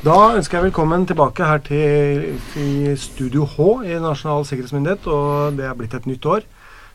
Da 0.00 0.14
ønsker 0.32 0.56
jeg 0.56 0.70
velkommen 0.70 1.02
tilbake 1.04 1.44
her 1.44 1.58
til 1.60 2.22
i 2.56 2.92
Studio 2.96 3.44
H 3.44 3.66
i 3.84 3.98
Nasjonal 4.00 4.46
sikkerhetsmyndighet. 4.48 5.04
Og 5.12 5.58
det 5.58 5.66
er 5.68 5.74
blitt 5.76 5.96
et 5.98 6.06
nytt 6.08 6.24
år. 6.24 6.46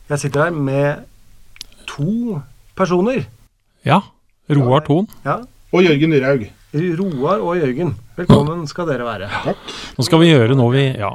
Jeg 0.10 0.22
sitter 0.24 0.48
her 0.48 0.56
med 0.56 1.04
to 1.90 2.40
personer. 2.78 3.28
Ja. 3.86 4.00
Roar 4.50 4.82
Thon. 4.86 5.06
Ja, 5.26 5.38
Og 5.74 5.84
Jørgen 5.84 6.12
Dyrhaug. 6.16 6.48
Roar 6.74 7.46
og 7.46 7.58
Jørgen. 7.60 7.94
Velkommen 8.18 8.66
skal 8.68 8.88
dere 8.90 9.06
være. 9.06 9.30
Nå 9.98 10.06
skal 10.06 10.22
vi 10.22 10.32
gjøre 10.32 10.58
noe 10.58 10.74
vi 10.74 10.86
Ja. 10.98 11.14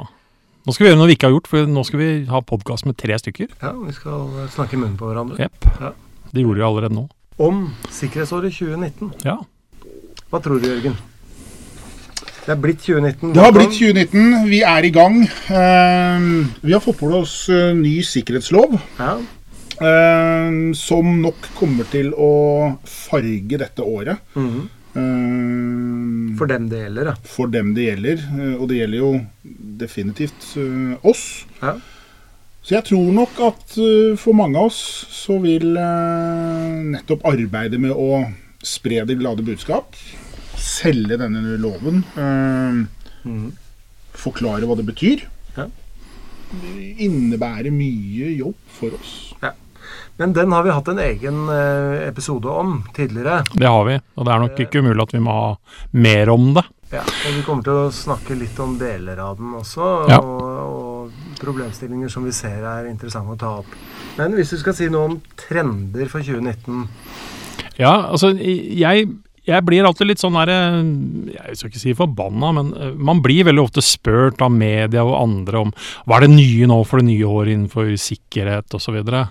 Nå 0.61 0.73
skal 0.75 0.85
vi 0.85 0.89
gjøre 0.91 0.99
noe 0.99 1.07
vi 1.09 1.15
ikke 1.17 1.25
har 1.27 1.33
gjort, 1.33 1.47
for 1.49 1.65
nå 1.65 1.83
skal 1.83 1.99
vi 1.99 2.09
ha 2.29 2.39
podkast 2.45 2.85
med 2.85 2.95
tre 2.95 3.17
stykker. 3.17 3.47
Ja, 3.63 3.71
Vi 3.73 3.91
skal 3.97 4.47
snakke 4.53 4.77
i 4.77 4.79
munnen 4.79 4.97
på 4.97 5.09
hverandre. 5.09 5.39
Jepp. 5.41 5.65
Ja. 5.81 5.91
Det 6.31 6.43
gjorde 6.43 6.61
vi 6.61 6.67
allerede 6.67 6.93
nå. 6.93 7.07
Om 7.39 7.73
sikkerhetsåret 7.89 8.53
2019. 8.53 9.11
Ja. 9.25 9.39
Hva 10.29 10.39
tror 10.39 10.61
du, 10.61 10.67
Jørgen? 10.69 10.95
Det 12.41 12.49
er 12.55 12.57
blitt 12.61 12.79
2019. 12.81 13.33
Det 13.35 13.41
har 13.43 13.51
blitt 13.53 13.75
2019. 13.77 14.49
Vi 14.49 14.61
er 14.65 14.87
i 14.87 14.89
gang. 14.93 15.19
Eh, 15.27 16.25
vi 16.65 16.73
har 16.73 16.81
fått 16.81 16.97
på 17.01 17.11
oss 17.19 17.35
eh, 17.53 17.71
ny 17.77 17.99
sikkerhetslov. 18.05 18.79
Ja, 18.97 19.13
eh, 19.81 20.57
som 20.77 21.11
nok 21.21 21.51
kommer 21.59 21.85
til 21.93 22.09
å 22.17 22.31
farge 22.89 23.61
dette 23.61 23.85
året. 23.85 24.17
mhm. 24.35 24.69
Eh, 24.91 26.35
For 26.35 26.49
dem 26.51 26.65
det 26.67 26.81
gjelder, 26.81 27.05
da. 27.05 27.13
for 27.23 27.47
dem 27.47 27.69
det 27.77 27.85
gjelder. 27.85 28.17
eh, 28.41 28.55
og 28.59 28.67
det 28.67 28.77
gjelder 28.81 28.97
jo 28.97 29.11
definitivt 29.79 30.49
eh, 30.57 30.97
oss. 31.07 31.45
ja. 31.61 31.77
Så 32.61 32.75
jeg 32.75 32.83
tror 32.91 33.07
nok 33.15 33.39
at 33.41 33.71
for 34.21 34.33
mange 34.37 34.53
av 34.59 34.67
oss 34.69 34.77
så 35.09 35.39
vil 35.41 35.63
nettopp 36.93 37.23
arbeidet 37.25 37.79
med 37.81 37.89
å 37.89 38.19
spre 38.61 38.99
det 39.09 39.15
glade 39.17 39.41
budskap, 39.41 39.95
selge 40.81 41.17
denne 41.21 41.57
loven, 41.61 42.01
eh, 42.17 42.81
mm. 43.29 43.51
forklare 44.25 44.67
hva 44.67 44.77
det 44.79 44.87
betyr, 44.89 45.27
Ja. 45.57 45.67
innebærer 46.99 47.71
mye 47.71 48.31
jobb 48.37 48.57
for 48.67 48.97
oss. 48.97 49.33
Men 50.17 50.33
den 50.33 50.51
har 50.51 50.63
vi 50.63 50.69
hatt 50.75 50.87
en 50.91 50.99
egen 51.01 51.37
eh, 51.49 52.07
episode 52.07 52.45
om 52.51 52.83
tidligere. 52.93 53.39
Det 53.57 53.65
har 53.65 53.85
vi. 53.87 53.95
Og 54.19 54.27
det 54.27 54.33
er 54.33 54.43
nok 54.43 54.59
ikke 54.59 54.83
umulig 54.83 55.01
at 55.07 55.15
vi 55.15 55.21
må 55.23 55.33
ha 55.33 55.47
mer 55.97 56.29
om 56.29 56.51
det. 56.53 56.63
Ja, 56.91 57.01
og 57.07 57.31
Vi 57.37 57.41
kommer 57.47 57.63
til 57.65 57.79
å 57.79 57.91
snakke 57.95 58.35
litt 58.37 58.59
om 58.59 58.75
deler 58.77 59.17
av 59.23 59.39
den 59.39 59.53
også, 59.55 59.87
Ja. 60.11 60.19
og, 60.19 60.43
og 60.43 61.39
problemstillinger 61.39 62.11
som 62.11 62.27
vi 62.27 62.33
ser 62.35 62.61
er 62.67 62.89
interessante 62.91 63.33
å 63.33 63.39
ta 63.39 63.53
opp. 63.63 63.71
Men 64.19 64.35
hvis 64.37 64.51
du 64.51 64.59
skal 64.59 64.75
si 64.77 64.89
noe 64.91 65.07
om 65.09 65.17
trender 65.39 66.11
for 66.11 66.21
2019 66.21 66.87
Ja, 67.79 68.11
altså 68.11 68.33
jeg, 68.35 69.07
jeg 69.47 69.65
blir 69.65 69.85
alltid 69.87 70.05
litt 70.05 70.21
sånn 70.21 70.35
herre 70.37 70.55
Jeg 71.33 71.57
skal 71.57 71.71
ikke 71.71 71.81
si 71.81 71.93
forbanna, 71.97 72.51
men 72.53 72.67
eh, 72.77 72.91
man 72.93 73.23
blir 73.25 73.47
veldig 73.47 73.63
ofte 73.63 73.81
spurt 73.81 74.41
av 74.45 74.53
media 74.53 75.01
og 75.01 75.15
andre 75.17 75.63
om 75.65 75.71
hva 76.05 76.19
er 76.19 76.27
det 76.27 76.35
nye 76.35 76.67
nå 76.69 76.77
for 76.85 77.01
det 77.01 77.07
nye 77.07 77.25
året 77.25 77.55
innenfor 77.55 77.89
sikkerhet 77.97 78.77
osv. 78.77 78.99
ja, 79.01 79.23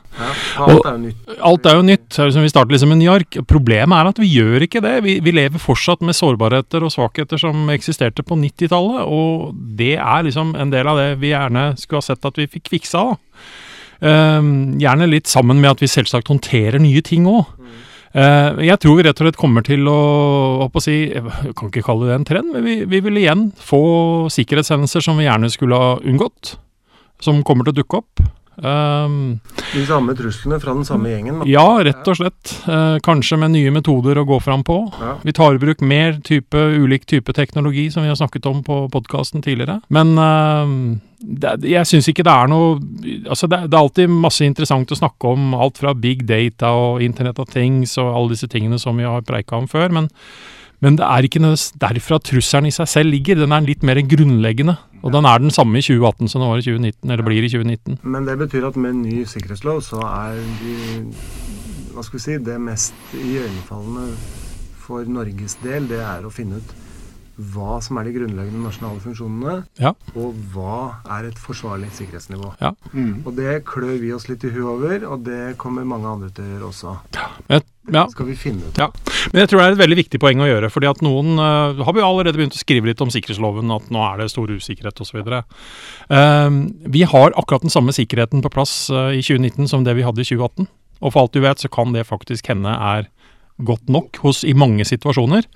Alt 0.67 0.89
er 0.91 0.97
jo 0.97 1.03
nytt. 1.05 1.31
Alt 1.53 1.71
er 1.71 1.79
jo 1.79 1.87
nytt. 1.87 2.19
Vi 2.19 2.53
starter 2.53 2.75
liksom 2.75 2.91
med 2.91 3.01
New 3.03 3.11
York. 3.11 3.39
Problemet 3.51 3.97
er 4.01 4.11
at 4.11 4.21
vi 4.23 4.33
gjør 4.35 4.67
ikke 4.67 4.83
det. 4.85 4.97
Vi, 5.07 5.17
vi 5.23 5.35
lever 5.37 5.63
fortsatt 5.63 6.03
med 6.03 6.19
sårbarheter 6.19 6.85
og 6.87 6.95
svakheter 6.95 7.41
som 7.41 7.71
eksisterte 7.71 8.27
på 8.27 8.39
90-tallet. 8.41 9.07
Og 9.07 9.55
det 9.79 9.95
er 9.97 10.27
liksom 10.27 10.57
en 10.59 10.75
del 10.75 10.91
av 10.91 10.99
det 10.99 11.11
vi 11.23 11.31
gjerne 11.31 11.71
skulle 11.79 12.03
ha 12.03 12.11
sett 12.11 12.27
at 12.27 12.41
vi 12.41 12.51
fikk 12.51 12.73
fiksa. 12.75 13.13
da. 13.13 13.47
Um, 14.01 14.79
gjerne 14.81 15.11
litt 15.11 15.29
sammen 15.29 15.61
med 15.61 15.75
at 15.75 15.83
vi 15.85 15.91
selvsagt 15.93 16.31
håndterer 16.33 16.81
nye 16.83 17.03
ting 17.05 17.29
òg. 17.31 17.47
Jeg 18.13 18.79
tror 18.83 18.97
vi 18.99 19.05
rett 19.07 19.21
og 19.21 19.29
slett 19.29 19.39
kommer 19.39 19.63
til 19.67 19.87
å, 19.87 20.01
å 20.67 20.83
si, 20.83 20.97
jeg 21.13 21.55
kan 21.55 21.71
ikke 21.71 21.85
kalle 21.87 22.09
det 22.09 22.17
en 22.17 22.27
trend, 22.27 22.51
men 22.57 22.67
vi, 22.67 22.81
vi 22.91 22.99
vil 23.05 23.21
igjen 23.21 23.51
få 23.55 23.85
sikkerhetshendelser 24.35 25.05
som 25.07 25.21
vi 25.21 25.29
gjerne 25.29 25.53
skulle 25.53 25.79
ha 25.79 25.95
unngått. 26.03 26.57
Som 27.21 27.43
kommer 27.45 27.69
til 27.69 27.75
å 27.75 27.81
dukke 27.83 28.01
opp. 28.01 28.23
Um, 28.61 29.41
De 29.73 29.87
samme 29.89 30.13
truslene 30.17 30.59
fra 30.61 30.75
den 30.75 30.85
samme 30.85 31.09
gjengen. 31.09 31.41
da. 31.41 31.47
ja, 31.49 31.67
rett 31.85 32.09
og 32.09 32.19
slett. 32.19 32.55
Uh, 32.67 32.99
kanskje 33.05 33.39
med 33.41 33.55
nye 33.55 33.73
metoder 33.73 34.21
å 34.21 34.27
gå 34.29 34.41
fram 34.43 34.65
på. 34.67 34.83
Ja. 35.01 35.15
Vi 35.25 35.35
tar 35.37 35.57
i 35.57 35.63
bruk 35.63 35.81
mer 35.81 36.19
type, 36.25 36.57
ulik 36.57 37.07
type 37.09 37.33
teknologi, 37.37 37.89
som 37.93 38.05
vi 38.05 38.13
har 38.13 38.19
snakket 38.21 38.49
om 38.51 38.63
på 38.67 38.83
podkasten 38.93 39.45
tidligere. 39.45 39.81
Men 39.89 40.13
eh, 40.19 40.75
det, 41.21 41.69
jeg 41.69 41.89
syns 41.89 42.09
ikke 42.09 42.25
det 42.25 42.33
er 42.33 42.49
noe 42.49 42.79
Altså, 43.29 43.49
det, 43.51 43.67
det 43.69 43.77
er 43.77 43.83
alltid 43.83 44.13
masse 44.13 44.47
interessant 44.47 44.93
å 44.93 44.99
snakke 44.99 45.35
om. 45.35 45.53
Alt 45.55 45.81
fra 45.81 45.93
big 45.95 46.25
data 46.29 46.73
og 46.77 47.05
Internet 47.05 47.41
of 47.43 47.51
Things 47.53 47.97
og 48.01 48.15
alle 48.15 48.35
disse 48.35 48.49
tingene 48.51 48.81
som 48.81 48.97
vi 48.97 49.09
har 49.09 49.27
preika 49.27 49.59
om 49.59 49.69
før. 49.71 49.93
Men, 49.93 50.09
men 50.81 50.97
det 50.97 51.07
er 51.07 51.29
ikke 51.29 51.53
derfra 51.81 52.21
trusselen 52.25 52.71
i 52.71 52.75
seg 52.75 52.89
selv 52.89 53.15
ligger. 53.15 53.41
Den 53.43 53.53
er 53.57 53.67
litt 53.67 53.85
mer 53.87 54.01
grunnleggende. 54.01 54.79
Og 55.05 55.13
den 55.15 55.29
er 55.29 55.41
den 55.41 55.53
samme 55.53 55.81
i 55.81 55.85
2018 55.85 56.29
som 56.29 56.43
den 56.43 56.51
var 56.51 56.61
i 56.61 56.67
2019, 56.67 57.09
eller 57.09 57.25
blir 57.25 57.45
i 57.45 57.53
2019. 57.53 58.01
Men 58.03 58.29
det 58.29 58.37
betyr 58.41 58.69
at 58.69 58.77
med 58.77 58.99
ny 59.01 59.23
sikkerhetslov 59.29 59.81
så 59.85 60.03
er 60.05 60.37
de, 60.61 60.75
hva 61.95 62.05
skal 62.05 62.19
vi 62.19 62.25
si, 62.27 62.37
det 62.45 62.59
mest 62.61 63.17
iøynefallende 63.17 64.11
for 64.81 65.09
Norges 65.09 65.57
del, 65.65 65.89
det 65.89 66.03
er 66.05 66.27
å 66.27 66.33
finne 66.35 66.61
ut 66.61 66.77
hva 67.55 67.79
som 67.83 67.99
er 67.99 68.09
de 68.09 68.15
grunnleggende 68.15 68.63
nasjonale 68.65 69.03
funksjonene, 69.03 69.57
Ja. 69.81 69.95
og 70.15 70.37
hva 70.53 71.01
er 71.19 71.29
et 71.31 71.39
forsvarlig 71.41 71.91
sikkerhetsnivå. 71.97 72.55
Ja. 72.61 72.75
Mm. 72.93 73.27
Og 73.27 73.35
det 73.37 73.65
klør 73.65 73.99
vi 74.01 74.13
oss 74.13 74.29
litt 74.29 74.45
i 74.45 74.53
huet 74.53 74.69
over, 74.69 75.05
og 75.09 75.25
det 75.25 75.57
kommer 75.59 75.85
mange 75.85 76.07
andre 76.07 76.31
til 76.31 76.45
å 76.45 76.53
gjøre 76.55 76.71
også. 76.71 76.97
Ja. 77.91 78.07
Skal 78.13 78.27
vi 78.27 78.37
finne 78.37 78.69
ut. 78.69 78.79
Ja. 78.79 78.91
Men 79.33 79.43
jeg 79.43 79.51
tror 79.51 79.61
det 79.61 79.67
er 79.67 79.75
et 79.75 79.81
veldig 79.81 79.99
viktig 79.99 80.21
poeng 80.23 80.43
å 80.45 80.49
gjøre. 80.49 80.71
fordi 80.71 80.91
at 80.91 81.01
noen 81.03 81.39
uh, 81.41 81.81
har 81.85 81.95
vi 81.97 82.05
allerede 82.05 82.39
begynt 82.39 82.55
å 82.55 82.61
skrive 82.61 82.87
litt 82.87 83.01
om 83.01 83.11
sikkerhetsloven, 83.11 83.73
at 83.75 83.89
nå 83.91 84.03
er 84.05 84.21
det 84.21 84.31
stor 84.31 84.51
usikkerhet 84.51 85.01
osv. 85.01 85.23
Uh, 85.27 86.51
vi 86.87 87.03
har 87.03 87.35
akkurat 87.35 87.65
den 87.67 87.73
samme 87.73 87.95
sikkerheten 87.97 88.45
på 88.45 88.53
plass 88.53 88.91
uh, 88.93 89.11
i 89.11 89.25
2019 89.25 89.71
som 89.73 89.87
det 89.87 89.97
vi 89.99 90.07
hadde 90.07 90.23
i 90.23 90.29
2018. 90.29 90.69
Og 91.01 91.15
for 91.15 91.25
alt 91.25 91.35
du 91.35 91.41
vet, 91.43 91.63
så 91.63 91.71
kan 91.73 91.97
det 91.97 92.07
faktisk 92.07 92.53
hende 92.53 92.75
er 92.77 93.09
godt 93.65 93.89
nok 93.93 94.21
hos, 94.25 94.45
i 94.45 94.57
mange 94.57 94.87
situasjoner. 94.89 95.47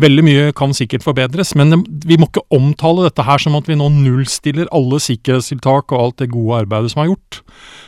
Veldig 0.00 0.22
mye 0.26 0.46
kan 0.58 0.72
sikkert 0.74 1.04
forbedres, 1.06 1.52
men 1.54 1.84
vi 1.86 2.16
må 2.18 2.26
ikke 2.26 2.42
omtale 2.54 3.04
dette 3.06 3.22
her 3.22 3.38
som 3.38 3.54
at 3.54 3.68
vi 3.70 3.76
nå 3.78 3.86
nullstiller 3.94 4.66
alle 4.74 4.98
sikkerhetstiltak 5.02 5.94
og 5.94 6.00
alt 6.00 6.24
det 6.24 6.32
gode 6.32 6.64
arbeidet 6.64 6.90
som 6.90 7.04
er 7.04 7.12
gjort. 7.12 7.38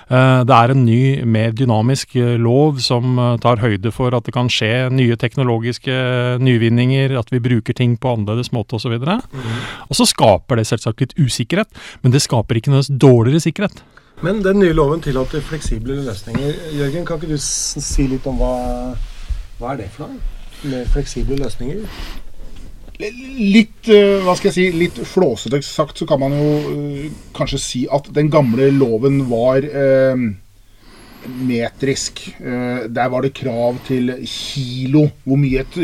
Eh, 0.06 0.45
Det 0.47 0.55
er 0.55 0.71
en 0.71 0.84
ny, 0.87 1.25
mer 1.27 1.50
dynamisk 1.50 2.15
eh, 2.15 2.37
lov 2.39 2.78
som 2.78 3.19
eh, 3.19 3.39
tar 3.43 3.59
høyde 3.59 3.91
for 3.91 4.15
at 4.15 4.22
det 4.25 4.37
kan 4.37 4.47
skje 4.47 4.87
nye 4.95 5.16
teknologiske 5.19 6.39
nyvinninger, 6.39 7.19
at 7.19 7.33
vi 7.34 7.43
bruker 7.43 7.75
ting 7.75 7.99
på 7.99 8.15
annerledes 8.15 8.53
måte 8.55 8.78
osv. 8.78 8.95
Og, 8.95 9.27
mm. 9.27 9.59
og 9.91 9.99
så 9.99 10.06
skaper 10.06 10.61
det 10.62 10.69
selvsagt 10.71 11.03
litt 11.03 11.19
usikkerhet, 11.19 11.69
men 12.03 12.15
det 12.15 12.22
skaper 12.22 12.55
ikke 12.55 12.71
nødvendigvis 12.71 13.03
dårligere 13.03 13.47
sikkerhet. 13.49 13.83
Men 14.22 14.41
den 14.47 14.62
nye 14.62 14.72
loven 14.72 15.03
tillater 15.03 15.43
fleksible 15.45 15.99
løsninger. 16.06 16.55
Jørgen, 16.78 17.05
kan 17.05 17.19
ikke 17.19 17.34
du 17.34 17.43
si 17.43 18.06
litt 18.09 18.25
om 18.31 18.39
hva, 18.41 18.55
hva 19.59 19.72
er 19.72 19.83
det 19.83 19.91
for 19.94 20.06
noe? 20.06 20.22
Med 20.67 20.89
fleksible 20.93 21.37
løsninger? 21.41 21.84
Litt, 22.97 23.91
eh, 23.93 24.22
hva 24.25 24.33
skal 24.39 24.49
jeg 24.49 24.56
si, 24.56 24.67
litt 24.72 24.99
flåsete 25.05 25.61
sagt 25.65 26.00
så 26.00 26.06
kan 26.09 26.21
man 26.22 26.33
jo 26.33 26.50
eh, 26.72 27.06
kanskje 27.37 27.61
si 27.61 27.83
at 27.93 28.09
den 28.16 28.31
gamle 28.33 28.71
loven 28.72 29.21
var 29.28 29.65
eh, 29.65 30.16
metrisk. 31.27 32.22
Eh, 32.41 32.87
der 32.89 33.12
var 33.12 33.27
det 33.27 33.34
krav 33.37 33.83
til 33.87 34.15
kilo, 34.25 35.06
hvor 35.25 35.41
mye 35.41 35.65
et, 35.66 35.77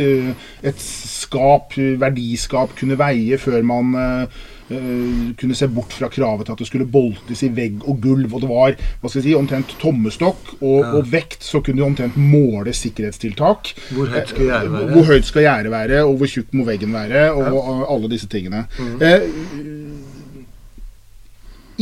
et 0.72 0.81
skap, 0.81 1.77
verdiskap, 1.77 2.72
kunne 2.78 2.97
veie 3.00 3.41
før 3.41 3.61
man 3.66 3.93
eh, 3.99 4.43
kunne 5.38 5.55
se 5.59 5.66
bort 5.69 5.93
fra 5.93 6.09
kravet 6.12 6.47
til 6.47 6.53
at 6.56 6.59
det 6.62 6.66
skulle 6.69 6.87
boltes 6.88 7.43
i 7.43 7.50
vegg 7.55 7.83
og 7.88 8.00
gulv. 8.05 8.33
Og 8.34 8.41
det 8.44 8.49
var 8.50 8.77
hva 9.00 9.09
skal 9.10 9.21
jeg 9.22 9.27
si, 9.31 9.34
omtrent 9.38 9.75
tommestokk 9.83 10.55
og, 10.60 10.81
Ja. 10.83 10.93
og 10.99 11.10
vekt, 11.12 11.43
så 11.44 11.61
kunne 11.62 11.79
du 11.82 11.85
omtrent 11.87 12.17
måle 12.17 12.73
sikkerhetstiltak. 12.76 13.73
Hvor 13.93 14.06
høyt 14.12 14.29
skal 14.32 14.47
gjerdet 14.49 14.70
Eh, 14.73 14.79
være? 14.79 14.93
Hvor 14.97 15.05
høyt 15.12 15.25
skal 15.29 15.43
gjerdet 15.47 15.70
være, 15.73 16.02
og 16.05 16.17
hvor 16.17 16.26
tjukk 16.26 16.52
må 16.55 16.64
veggen 16.64 16.93
være, 16.93 17.31
og, 17.32 17.52
og 17.56 17.87
alle 17.94 18.11
disse 18.11 18.26
tingene. 18.32 18.67
Mm. 18.79 19.02
Eh, 19.02 19.29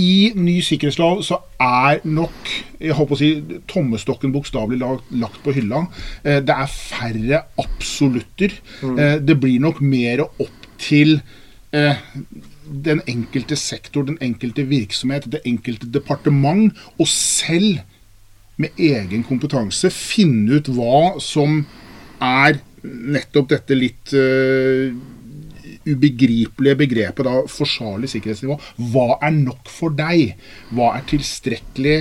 I 0.00 0.32
ny 0.38 0.60
sikkerhetslov 0.64 1.18
så 1.26 1.36
er 1.60 1.98
nok 2.08 2.50
jeg 2.80 2.94
håper 2.96 3.16
å 3.16 3.18
si, 3.18 3.30
tommestokken 3.68 4.32
bokstavelig 4.32 4.78
lagt, 4.80 5.10
lagt 5.20 5.40
på 5.44 5.52
hylla. 5.52 5.82
Eh, 6.24 6.38
det 6.40 6.54
er 6.54 6.70
færre 6.72 7.42
absolutter. 7.60 8.54
Eh, 8.86 9.18
det 9.20 9.36
blir 9.42 9.60
nok 9.60 9.82
mer 9.84 10.22
opp 10.24 10.68
til 10.80 11.18
eh, 11.76 11.98
den 12.70 13.02
enkelte 13.10 13.56
sektor, 13.58 14.06
den 14.06 14.18
enkelte 14.22 14.64
virksomhet, 14.70 15.28
det 15.32 15.42
enkelte 15.48 15.88
departement, 15.90 16.76
og 16.98 17.08
selv 17.10 17.80
med 18.60 18.76
egen 18.78 19.24
kompetanse 19.26 19.90
finne 19.94 20.60
ut 20.60 20.68
hva 20.70 21.16
som 21.22 21.64
er 22.20 22.60
nettopp 22.84 23.50
dette 23.54 23.76
litt 23.76 24.12
uh, 24.16 24.92
ubegripelige 25.88 26.78
begrepet 26.82 27.26
da, 27.26 27.40
forsvarlig 27.48 28.10
sikkerhetsnivå. 28.12 28.58
Hva 28.92 29.18
er 29.24 29.36
nok 29.36 29.70
for 29.72 29.96
deg? 29.96 30.36
Hva 30.74 30.94
er 30.98 31.06
tilstrekkelig 31.08 31.98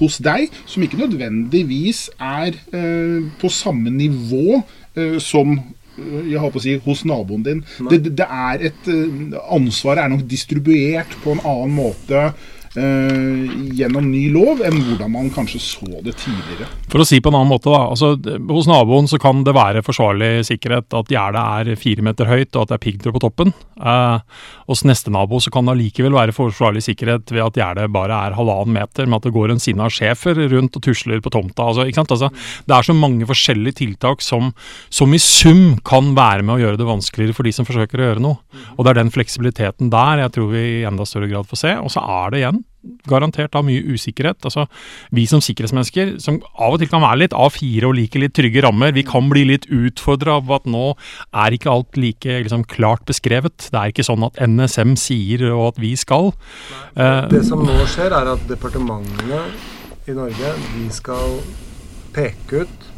hos 0.00 0.18
deg? 0.22 0.50
Som 0.66 0.86
ikke 0.86 0.98
nødvendigvis 1.00 2.08
er 2.16 2.54
uh, 2.74 3.26
på 3.40 3.50
samme 3.54 3.92
nivå 3.94 4.60
uh, 4.60 5.18
som 5.22 5.58
jeg 5.98 6.40
håper 6.40 6.60
å 6.60 6.62
si, 6.64 6.76
hos 6.84 7.02
naboen 7.08 7.44
din. 7.46 7.60
Det, 7.90 8.00
det, 8.06 8.26
er 8.26 8.64
et 8.70 8.88
eh, 8.90 9.36
Ansvaret 9.52 10.04
er 10.04 10.12
nok 10.12 10.24
distribuert 10.30 11.16
på 11.24 11.34
en 11.34 11.42
annen 11.44 11.74
måte 11.74 12.30
gjennom 12.70 14.06
ny 14.12 14.28
lov 14.30 14.60
enn 14.62 14.76
hvordan 14.86 15.10
man 15.10 15.30
kanskje 15.34 15.58
så 15.62 15.88
det 16.04 16.14
tidligere. 16.20 16.68
For 16.90 17.02
å 17.02 17.06
si 17.08 17.18
på 17.18 17.32
en 17.32 17.40
annen 17.40 17.50
måte, 17.50 17.70
da. 17.72 17.88
Altså, 17.90 18.12
hos 18.50 18.68
naboen 18.70 19.10
så 19.10 19.18
kan 19.22 19.42
det 19.46 19.56
være 19.56 19.82
forsvarlig 19.82 20.44
sikkerhet 20.46 20.94
at 20.94 21.10
gjerdet 21.10 21.42
er 21.42 21.80
fire 21.80 22.04
meter 22.06 22.30
høyt 22.30 22.54
og 22.54 22.62
at 22.62 22.70
det 22.70 22.78
er 22.78 22.84
piggtråd 22.84 23.16
på 23.16 23.22
toppen. 23.24 23.52
Eh, 23.80 24.44
hos 24.70 24.84
neste 24.86 25.10
nabo 25.10 25.40
så 25.42 25.50
kan 25.50 25.66
det 25.66 25.74
allikevel 25.74 26.14
være 26.14 26.36
forsvarlig 26.36 26.84
sikkerhet 26.86 27.32
ved 27.34 27.42
at 27.48 27.58
gjerdet 27.58 27.88
bare 27.94 28.20
er 28.28 28.38
halvannen 28.38 28.76
meter, 28.76 29.10
med 29.10 29.18
at 29.18 29.26
det 29.26 29.34
går 29.34 29.54
en 29.54 29.62
sinna 29.62 29.90
schæfer 29.90 30.38
rundt 30.54 30.78
og 30.78 30.86
tusler 30.86 31.22
på 31.24 31.34
tomta. 31.34 31.66
Altså, 31.72 31.88
ikke 31.88 32.02
sant? 32.02 32.14
Altså, 32.14 32.30
det 32.70 32.76
er 32.76 32.86
så 32.86 32.96
mange 32.96 33.26
forskjellige 33.26 33.80
tiltak 33.82 34.22
som, 34.22 34.52
som 34.94 35.10
i 35.10 35.22
sum 35.22 35.80
kan 35.86 36.14
være 36.14 36.46
med 36.46 36.58
å 36.58 36.62
gjøre 36.62 36.78
det 36.78 36.86
vanskeligere 36.88 37.34
for 37.34 37.50
de 37.50 37.56
som 37.56 37.66
forsøker 37.66 37.98
å 37.98 38.10
gjøre 38.12 38.26
noe. 38.28 38.62
Og 38.76 38.86
det 38.86 38.94
er 38.94 39.02
den 39.02 39.14
fleksibiliteten 39.14 39.90
der 39.90 40.22
jeg 40.22 40.36
tror 40.36 40.52
vi 40.54 40.66
i 40.78 40.82
enda 40.86 41.06
større 41.08 41.30
grad 41.30 41.50
får 41.50 41.64
se. 41.64 41.76
Og 41.82 41.90
så 41.90 42.06
er 42.06 42.30
det 42.30 42.44
igjen 42.44 42.59
garantert 43.08 43.54
av 43.58 43.64
mye 43.66 43.82
usikkerhet. 43.92 44.40
Altså, 44.46 44.66
vi 45.14 45.26
som 45.28 45.42
sikkerhetsmennesker, 45.44 46.14
som 46.22 46.38
av 46.54 46.76
og 46.76 46.80
til 46.80 46.90
kan 46.90 47.02
være 47.04 47.22
litt 47.24 47.36
A4 47.36 47.88
og 47.88 47.96
liker 47.98 48.24
litt 48.24 48.34
trygge 48.36 48.64
rammer, 48.64 48.94
vi 48.96 49.04
kan 49.06 49.28
bli 49.32 49.44
litt 49.50 49.66
utfordra 49.68 50.38
av 50.40 50.52
at 50.56 50.68
nå 50.70 50.86
er 51.44 51.56
ikke 51.56 51.72
alt 51.72 52.00
like 52.00 52.40
liksom, 52.46 52.64
klart 52.70 53.04
beskrevet. 53.08 53.68
Det 53.68 53.80
er 53.80 53.92
ikke 53.92 54.06
sånn 54.06 54.24
at 54.26 54.40
NSM 54.40 54.96
sier 55.00 55.48
og 55.52 55.74
at 55.74 55.82
vi 55.82 55.92
skal. 56.00 56.32
Nei, 56.96 57.10
det 57.32 57.44
som 57.48 57.64
nå 57.66 57.76
skjer, 57.90 58.14
er 58.16 58.32
at 58.34 58.46
departementene 58.50 59.44
i 60.08 60.16
Norge 60.16 60.54
de 60.72 60.86
skal 60.94 61.40
peke 62.16 62.64
ut 62.64 62.88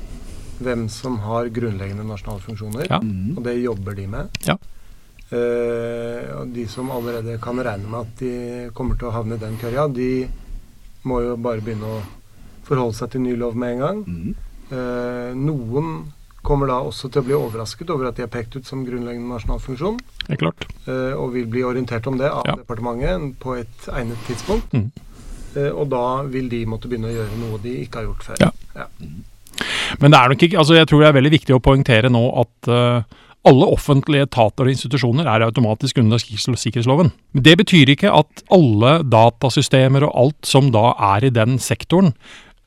hvem 0.62 0.86
som 0.92 1.18
har 1.24 1.50
grunnleggende 1.50 2.04
nasjonale 2.06 2.42
funksjoner, 2.44 2.86
ja. 2.86 3.00
og 3.02 3.42
det 3.42 3.56
jobber 3.58 3.96
de 3.98 4.06
med. 4.12 4.42
Ja. 4.46 4.54
Uh, 5.32 6.42
og 6.42 6.50
de 6.52 6.66
som 6.68 6.90
allerede 6.92 7.38
kan 7.40 7.56
regne 7.64 7.88
med 7.88 8.02
at 8.04 8.18
de 8.20 8.32
kommer 8.76 8.98
til 9.00 9.08
å 9.08 9.14
havne 9.14 9.38
i 9.38 9.40
den 9.40 9.54
køya, 9.60 9.86
de 9.88 10.26
må 11.08 11.22
jo 11.24 11.38
bare 11.40 11.64
begynne 11.64 11.88
å 11.88 12.00
forholde 12.66 12.98
seg 12.98 13.14
til 13.14 13.24
ny 13.24 13.32
lov 13.40 13.56
med 13.56 13.76
en 13.76 13.80
gang. 13.80 14.02
Mm. 14.04 14.34
Uh, 14.72 15.30
noen 15.38 15.94
kommer 16.44 16.68
da 16.68 16.80
også 16.84 17.08
til 17.08 17.22
å 17.22 17.26
bli 17.28 17.36
overrasket 17.38 17.90
over 17.94 18.10
at 18.10 18.18
de 18.18 18.26
er 18.26 18.32
pekt 18.32 18.58
ut 18.58 18.68
som 18.68 18.82
grunnleggende 18.84 19.32
nasjonal 19.32 19.62
funksjon. 19.62 19.96
Det 20.26 20.36
er 20.36 20.42
klart. 20.42 20.68
Uh, 20.84 21.16
og 21.16 21.32
vil 21.38 21.48
bli 21.48 21.64
orientert 21.64 22.10
om 22.10 22.20
det 22.20 22.28
av 22.28 22.44
ja. 22.50 22.58
departementet 22.60 23.38
på 23.40 23.56
et 23.62 23.88
egnet 23.94 24.28
tidspunkt. 24.28 24.76
Mm. 24.76 24.90
og 25.76 25.84
da 25.92 26.06
vil 26.32 26.46
de 26.48 26.62
måtte 26.64 26.88
begynne 26.88 27.10
å 27.10 27.12
gjøre 27.12 27.38
noe 27.40 27.58
de 27.60 27.72
ikke 27.82 28.00
har 28.00 28.06
gjort 28.06 28.22
før. 28.24 28.38
Ja. 28.40 28.52
ja. 28.76 28.86
Men 30.00 30.12
det 30.12 30.18
er 30.18 30.32
nok 30.32 30.44
ikke 30.46 30.56
altså 30.62 30.78
Jeg 30.78 30.88
tror 30.88 31.02
det 31.02 31.08
er 31.10 31.16
veldig 31.18 31.32
viktig 31.34 31.52
å 31.52 31.60
poengtere 31.60 32.08
nå 32.08 32.22
at 32.40 32.70
alle 33.48 33.66
offentlige 33.74 34.28
etater 34.28 34.68
og 34.68 34.70
institusjoner 34.70 35.26
er 35.26 35.44
automatisk 35.46 35.98
under 35.98 36.20
sikkerhetsloven. 36.20 37.10
Men 37.34 37.44
det 37.44 37.56
betyr 37.58 37.90
ikke 37.94 38.12
at 38.12 38.44
alle 38.54 39.00
datasystemer 39.02 40.06
og 40.06 40.14
alt 40.24 40.46
som 40.46 40.70
da 40.74 40.92
er 41.12 41.26
i 41.26 41.34
den 41.34 41.58
sektoren, 41.62 42.12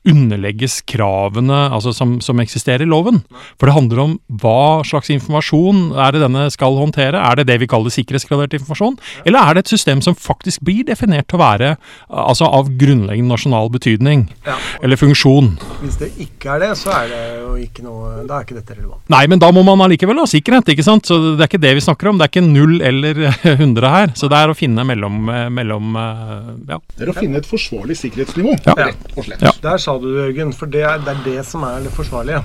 underlegges 0.06 0.80
kravene 0.88 1.58
altså 1.74 1.92
som, 1.94 2.16
som, 2.24 2.40
eksisterer 2.42 2.84
i 2.84 2.88
loven. 2.88 3.22
For 3.58 3.68
det 3.68 3.76
handler 3.76 4.02
om 4.02 4.14
hva 4.42 4.82
slags 4.86 5.10
informasjon 5.14 5.90
er 5.98 6.14
det 6.14 6.22
denne 6.22 6.46
skal 6.54 6.78
håndtere. 6.78 7.20
Er 7.20 7.40
det 7.40 7.48
det 7.50 7.58
vi 7.62 7.70
kaller 7.70 7.92
sikkerhetsgradert 7.92 8.56
informasjon, 8.58 8.98
eller 9.26 9.40
er 9.40 9.56
det 9.56 9.64
et 9.64 9.74
system 9.74 10.02
som 10.04 10.16
faktisk 10.16 10.62
blir 10.66 10.84
definert 10.86 11.28
til 11.30 11.38
å 11.38 11.42
være 11.42 11.72
altså 12.08 12.48
av 12.48 12.70
grunnleggende 12.78 13.32
nasjonal 13.32 13.70
betydning 13.74 14.26
ja. 14.46 14.56
eller 14.82 15.00
funksjon? 15.00 15.54
Hvis 15.82 15.98
det 16.02 16.12
ikke 16.22 16.56
er 16.56 16.66
det, 16.66 16.72
så 16.80 16.92
er 16.94 17.10
det 17.12 17.22
jo 17.40 17.54
ikke 17.60 17.84
noe 17.84 18.24
Da 18.26 18.38
er 18.38 18.46
ikke 18.46 18.58
dette 18.58 18.76
relevant. 18.76 19.02
Nei, 19.12 19.24
men 19.30 19.40
da 19.42 19.50
må 19.54 19.62
man 19.66 19.82
allikevel 19.86 20.20
ha 20.22 20.26
sikkerhet, 20.30 20.70
ikke 20.72 20.86
sant. 20.86 21.08
Så 21.08 21.18
det 21.36 21.44
er 21.44 21.50
ikke 21.50 21.62
det 21.62 21.74
vi 21.78 21.84
snakker 21.84 22.10
om. 22.10 22.18
Det 22.18 22.26
er 22.26 22.32
ikke 22.32 22.44
null 22.46 22.78
eller 22.84 23.20
100 23.56 23.92
her. 23.92 24.12
Så 24.18 24.30
det 24.32 24.38
er 24.38 24.52
å 24.52 24.56
finne 24.56 24.84
mellom, 24.86 25.30
mellom 25.54 25.96
ja. 25.96 26.78
Det 26.96 27.06
er 27.06 27.12
å 27.12 27.16
finne 27.16 27.42
et 27.42 27.48
forsvarlig 27.48 27.98
sikkerhetsnivå, 28.00 28.56
ja. 28.66 28.76
rett 28.80 29.14
og 29.14 29.26
slett. 29.26 29.44
Ja. 29.44 29.54
Der 29.64 29.82
sa 29.82 29.95
du, 30.02 30.08
Jørgen. 30.16 30.52
For 30.56 30.70
det 30.70 30.82
er, 30.86 30.98
det 31.04 31.12
er, 31.14 31.22
det 31.26 31.44
som 31.48 31.64
er 31.68 31.84
det 31.86 31.92
forsvarlige. 31.94 32.42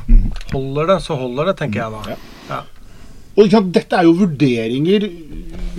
Holder 0.51 0.93
det, 0.93 0.99
så 1.05 1.17
holder 1.19 1.51
det, 1.51 1.57
tenker 1.61 1.83
jeg 1.83 1.95
da. 1.95 2.19
Ja. 2.51 2.61
Og 3.39 3.55
Dette 3.71 3.95
er 3.95 4.07
jo 4.07 4.17
vurderinger 4.19 5.07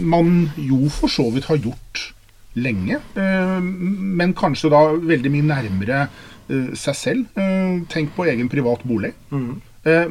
man 0.01 0.51
jo 0.57 0.89
for 0.93 1.13
så 1.13 1.29
vidt 1.35 1.49
har 1.51 1.61
gjort 1.61 2.07
lenge. 2.55 2.99
Eh, 3.17 3.61
men 3.61 4.35
kanskje 4.37 4.71
da 4.73 4.83
veldig 4.97 5.33
mye 5.33 5.49
nærmere 5.51 6.01
eh, 6.05 6.73
seg 6.79 6.99
selv. 6.99 7.27
Eh, 7.37 7.83
tenk 7.93 8.15
på 8.17 8.27
egen 8.29 8.51
privat 8.53 8.85
bolig. 8.89 9.13
Mm. 9.31 9.61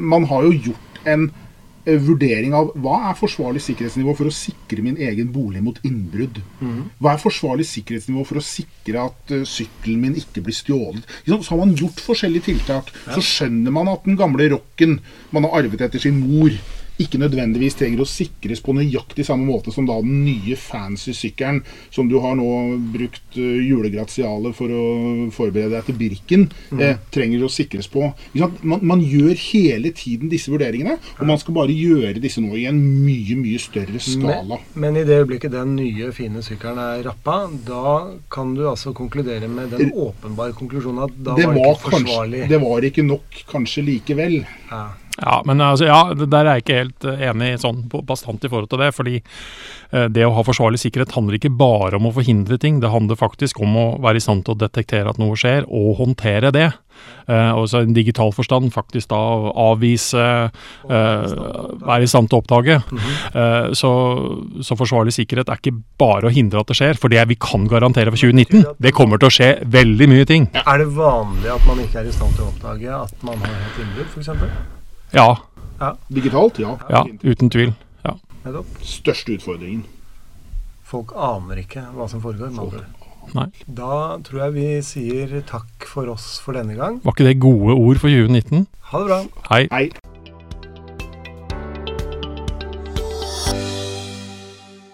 Man 0.04 0.26
har 0.28 0.44
jo 0.44 0.52
gjort 0.68 1.06
en 1.08 1.30
vurdering 1.86 2.54
av 2.58 2.72
hva 2.82 2.98
er 3.10 3.18
forsvarlig 3.18 3.62
sikkerhetsnivå 3.66 4.14
for 4.18 4.30
å 4.30 4.36
sikre 4.36 4.84
min 4.86 5.00
egen 5.02 5.32
bolig 5.34 5.64
mot 5.66 5.80
innbrudd. 5.88 6.42
Mm. 6.62 6.84
Hva 7.02 7.16
er 7.16 7.24
forsvarlig 7.24 7.66
sikkerhetsnivå 7.70 8.26
for 8.28 8.42
å 8.42 8.46
sikre 8.46 9.08
at 9.08 9.34
uh, 9.34 9.46
sykkelen 9.48 10.04
min 10.04 10.20
ikke 10.20 10.44
blir 10.46 10.58
stjålet. 10.58 11.08
Så 11.28 11.42
har 11.50 11.62
man 11.64 11.74
gjort 11.78 12.04
forskjellige 12.04 12.52
tiltak. 12.52 12.92
Så 13.10 13.24
skjønner 13.26 13.74
man 13.74 13.90
at 13.92 14.06
den 14.08 14.20
gamle 14.20 14.52
rocken 14.54 15.00
man 15.34 15.48
har 15.48 15.62
arvet 15.62 15.82
etter 15.88 16.02
sin 16.04 16.22
mor, 16.22 16.54
ikke 17.04 17.22
nødvendigvis 17.22 17.78
trenger 17.80 18.04
å 18.04 18.10
sikres 18.10 18.62
på 18.64 18.76
nøyaktig 18.78 19.26
samme 19.28 19.48
måte 19.48 19.74
som 19.74 19.88
da 19.90 19.98
den 20.04 20.24
nye 20.26 20.58
fancy 20.60 21.14
sykkelen 21.18 21.62
som 21.94 22.10
du 22.10 22.18
har 22.24 22.38
nå 22.40 22.48
brukt 22.94 23.38
julegratiale 23.38 24.54
for 24.56 24.72
å 24.72 24.84
forberede 25.34 25.76
deg 25.76 25.88
til 25.88 25.98
Birken, 26.00 26.48
mm. 26.72 26.82
eh, 26.82 27.00
trenger 27.14 27.46
å 27.46 27.52
sikres 27.52 27.90
på. 27.92 28.12
Man, 28.38 28.84
man, 28.86 29.02
gjør 29.02 29.36
hele 29.52 29.92
tiden 29.98 30.32
disse 30.32 30.52
vurderingene, 30.54 30.98
og 31.18 31.26
man 31.28 31.40
skal 31.42 31.58
bare 31.58 31.76
gjøre 31.76 32.22
disse 32.24 32.44
nå 32.44 32.54
i 32.60 32.68
en 32.70 32.80
mye, 32.80 33.38
mye 33.40 33.62
større 33.62 34.02
skala. 34.04 34.60
Men, 34.74 34.82
men 34.86 35.02
i 35.02 35.06
det 35.08 35.22
øyeblikket 35.24 35.56
den 35.56 35.76
nye, 35.80 36.12
fine 36.16 36.44
sykkelen 36.46 36.82
er 36.84 37.06
rappa, 37.10 37.44
da 37.68 37.98
kan 38.32 38.56
du 38.58 38.66
altså 38.70 38.96
konkludere 38.98 39.50
med 39.52 39.74
den 39.76 39.92
åpenbare 39.92 40.56
konklusjonen 40.58 41.06
at 41.08 41.22
da 41.26 41.38
det 41.38 41.48
var 41.50 41.58
det 41.58 41.68
ikke 41.68 41.96
forsvarlig. 41.96 42.44
Kanskje, 42.44 42.52
det 42.54 42.62
var 42.66 42.90
ikke 42.92 43.08
nok 43.08 43.42
kanskje 43.52 43.88
likevel. 43.88 44.42
Ja. 44.72 44.84
Ja, 45.20 45.42
men 45.46 45.62
altså, 45.62 45.86
ja, 45.90 46.14
der 46.16 46.46
er 46.46 46.56
jeg 46.56 46.64
ikke 46.64 46.78
helt 46.80 47.08
eh, 47.10 47.26
enig 47.30 47.52
sånn 47.62 47.84
bastant 48.08 48.46
i 48.46 48.52
forhold 48.52 48.70
til 48.72 48.82
det. 48.82 48.92
fordi 48.96 49.18
eh, 49.20 50.08
det 50.08 50.24
å 50.26 50.34
ha 50.38 50.46
forsvarlig 50.48 50.80
sikkerhet 50.82 51.16
handler 51.18 51.38
ikke 51.38 51.52
bare 51.52 52.00
om 52.00 52.08
å 52.08 52.14
forhindre 52.16 52.58
ting. 52.62 52.80
Det 52.82 52.94
handler 52.94 53.20
faktisk 53.20 53.60
om 53.62 53.76
å 53.78 53.88
være 54.02 54.22
i 54.22 54.24
stand 54.24 54.46
til 54.46 54.56
å 54.56 54.62
detektere 54.62 55.12
at 55.12 55.20
noe 55.22 55.36
skjer, 55.40 55.68
og 55.68 56.00
håndtere 56.00 56.54
det. 56.56 56.70
Eh, 57.28 57.52
og 57.56 57.68
så 57.70 57.82
i 57.82 57.88
en 57.88 57.96
digital 57.96 58.34
forstand 58.36 58.72
faktisk 58.74 59.12
da 59.12 59.20
avvise, 59.68 60.26
eh, 60.90 61.36
være 61.86 62.08
i 62.08 62.10
stand 62.10 62.32
til 62.32 62.40
å 62.40 62.42
oppdage. 62.42 62.82
Mm 62.82 62.98
-hmm. 62.98 63.16
eh, 63.42 63.74
så, 63.74 63.92
så, 64.62 64.76
forsvarlig 64.76 65.14
sikkerhet 65.14 65.50
er 65.50 65.60
ikke 65.60 65.82
bare 65.98 66.28
å 66.28 66.34
hindre 66.34 66.60
at 66.60 66.68
det 66.68 66.76
skjer. 66.76 66.98
For 66.98 67.08
det 67.08 67.28
vi 67.28 67.36
kan 67.36 67.68
garantere 67.68 68.12
for 68.12 68.18
2019, 68.18 68.66
det 68.80 68.94
kommer 68.94 69.18
til 69.18 69.28
å 69.28 69.36
skje 69.38 69.60
veldig 69.66 70.10
mye 70.10 70.26
ting. 70.26 70.50
Er 70.54 70.78
det 70.78 70.88
vanlig 70.96 71.50
at 71.52 71.66
man 71.68 71.80
ikke 71.80 72.00
er 72.00 72.08
i 72.08 72.12
stand 72.12 72.36
til 72.36 72.46
å 72.46 72.48
oppdage 72.48 72.90
at 73.04 73.24
man 73.24 73.38
har 73.38 73.50
et 73.50 73.82
innbrudd, 73.82 74.08
f.eks.? 74.16 74.81
Ja. 75.14 75.36
ja. 75.80 75.96
Digitalt, 76.08 76.60
ja. 76.60 76.78
Ja, 76.90 77.06
uten 77.24 77.50
tvil. 77.52 77.74
Ja. 78.06 78.16
Største 78.86 79.36
utfordringen. 79.38 79.86
Folk 80.88 81.14
aner 81.16 81.62
ikke 81.62 81.84
hva 81.96 82.08
som 82.12 82.24
foregår. 82.24 82.52
Nei. 83.36 83.48
Da 83.68 84.18
tror 84.26 84.42
jeg 84.48 84.56
vi 84.56 84.68
sier 84.84 85.36
takk 85.48 85.86
for 85.88 86.10
oss 86.12 86.34
for 86.44 86.58
denne 86.58 86.76
gang. 86.76 87.00
Var 87.04 87.16
ikke 87.16 87.28
det 87.30 87.38
gode 87.44 87.78
ord 87.78 88.02
for 88.02 88.12
2019? 88.12 88.66
Ha 88.92 89.04
det 89.04 89.08
bra. 89.12 89.20
Hei. 89.52 89.62
Hei. 89.72 89.86